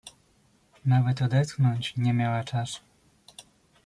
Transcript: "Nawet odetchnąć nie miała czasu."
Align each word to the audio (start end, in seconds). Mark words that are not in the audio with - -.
"Nawet 0.85 1.21
odetchnąć 1.21 1.97
nie 1.97 2.13
miała 2.13 2.43
czasu." 2.43 2.81